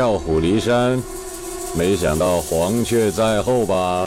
[0.00, 0.98] 调虎离山，
[1.76, 4.06] 没想到黄雀在后吧？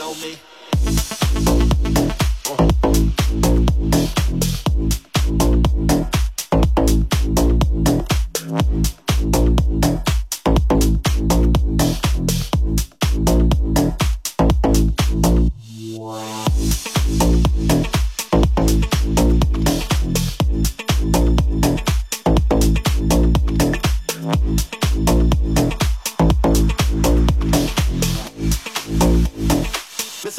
[0.00, 0.38] On me.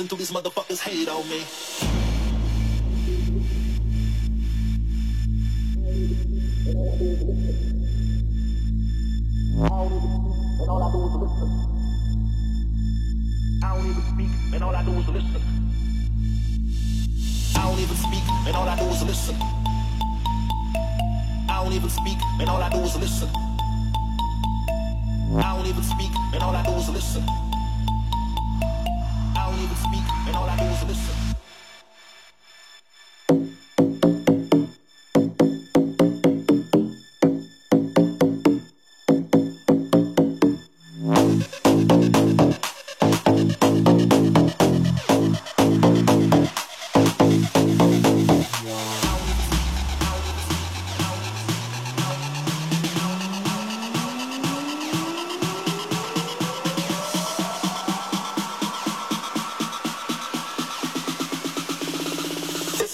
[0.05, 1.41] Listen to these motherfuckers hate on me.
[10.61, 11.49] And all I do is listen.
[13.63, 15.41] I don't even speak, and all I do is listen.
[17.55, 19.35] I don't even speak, and all I do is listen.
[21.49, 23.29] I don't even speak, and all I do is listen.
[25.35, 27.44] I don't even speak, and all I do is listen.
[29.65, 31.24] Even speak, and all I do is listen.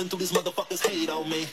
[0.01, 1.45] Listen to these motherfuckers hate on me.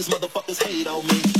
[0.00, 1.39] These motherfuckers hate on me.